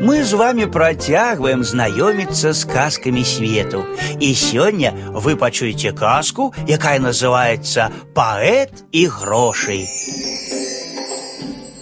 [0.00, 3.84] Мы з вами працягваем знаёміцца з казкамі свету.
[4.16, 9.84] І сёння вы пачуеце казку, якая называецца паэт і грошай.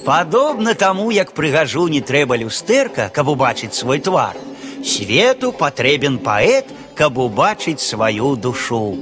[0.03, 4.35] Падобна таму, як прыгажу не трэба люстэрка, каб убачыць свой твар.
[4.82, 6.66] Свету патрэбен паэт,
[6.98, 8.98] каб убачыць сваю душу.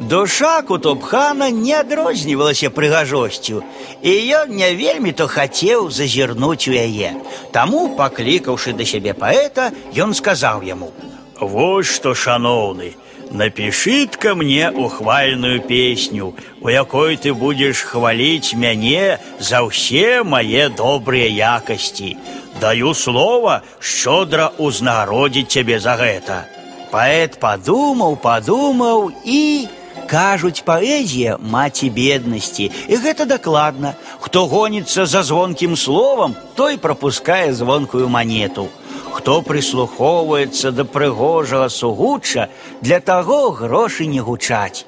[0.00, 3.60] Душа кутубхана не адрознівалася прыгажосцю,
[4.02, 7.12] і ён не вельмі то хацеў зазірнуць у яе.
[7.52, 12.96] Таму, паклікаўшы да сябе паэта, ён сказаў яму: « Вот што шаноўны,
[13.30, 21.28] напішыт ка мне ухвальную песню, у якой ты будзеш хваліць мяне за ўсе мае добрыя
[21.60, 22.16] якасці.
[22.60, 26.48] Даю слова шчодра ўзнагародзіць цябе за гэта.
[26.90, 29.68] Паэт падумаў, падумаў і
[30.10, 33.94] Кажуць, паэзія маці беднасці, і гэта дакладна.
[34.18, 38.68] Хто гоніцца за звонкім словам, той прапускае звонкую манету.
[39.14, 42.48] Хто прыслухоўваецца да прыгожага сугучча,
[42.82, 44.86] для таго грошы не гучаць.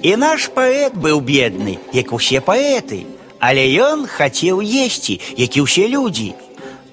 [0.00, 3.04] І наш паэт быў бедны, як усе паэты,
[3.40, 6.32] але ён хацеў есці, як і ўсе людзі.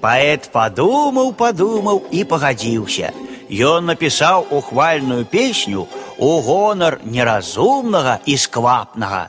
[0.04, 3.12] Паэт падумаў, падумаў і пагадзіўся.
[3.52, 9.28] Ён напісаў ухвальную песню, у гонар неразумнага і сквапнага.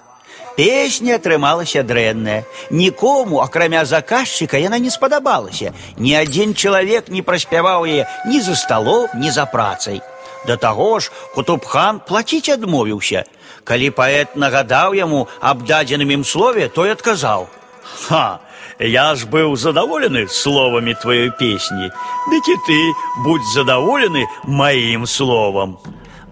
[0.55, 2.45] Песня атрымалася дрэнная.
[2.69, 5.73] Нікому, акрамя заказчыка, яна не спадабалася.
[5.97, 10.01] Ні адзін чалавек не праспяваў яе ні за сталом, ні за працай.
[10.45, 13.25] Да таго ж Кутубхан плаціць адмовіўся.
[13.63, 18.39] Калі паэт нагадаў яму аб дадзеным ім слове, той адказаў: « Ха,
[18.79, 21.89] я ж быў задаволены словамі тваёй песні,
[22.29, 22.79] Дык і ты
[23.23, 25.77] будь задаволены маім словам.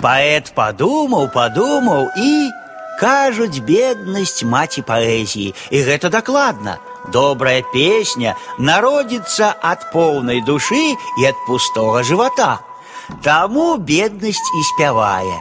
[0.01, 2.49] Паэт падумаў, падумаў і
[3.01, 6.77] кажуць беднасць маці паэзіі, і гэта дакладна.
[7.13, 12.59] Добрая песня народзіцца ад поўнай душы і ад пустога жывата.
[13.25, 15.39] Таму беднасць і спявае.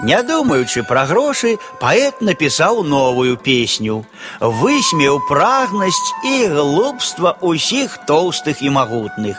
[0.00, 4.06] Не думаючы пра грошы, паэт напісаў новую песню,
[4.38, 9.36] высмеў прагнасць і глупства ўсіх тоўстых і магутных.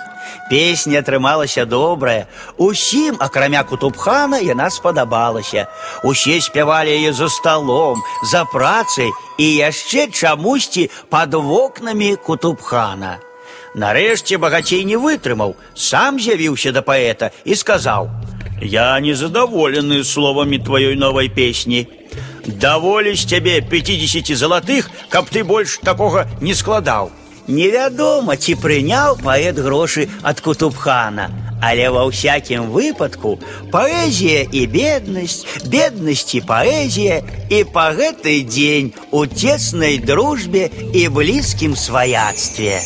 [0.50, 2.28] Песня атрымалася добрая.
[2.58, 5.68] Усім, акрамя кутубхана, яна спадабалася.
[6.04, 13.20] Усе спявалі яе за сталом, за працай і яшчэ чамусьці пад вокнамі кутубхана.
[13.76, 21.30] Нарэшце багацей не вытрымаў, сам з'явіўся да паэта і сказаў: « Я незадаволены словамі тваёй новай
[21.30, 21.88] песні.
[22.46, 27.12] Даволі з цябе 50 залатых, каб ты больш такога не складаў.
[27.48, 31.30] Невядома, ці прыняў паэт грошы ад кутубхана,
[31.62, 33.40] але ва ўсякім выпадку
[33.74, 41.74] паэзія і беднасць, беднасць і паэзія і па гэты дзень у цеснай дружбе і блізкім
[41.74, 42.78] сваяцтве.